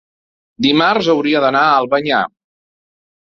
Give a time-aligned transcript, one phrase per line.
[0.65, 2.23] dimarts hauria d'anar a Albanyà.